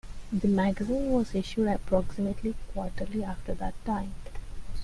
[0.33, 4.15] The magazine was issued approximately quarterly after that time.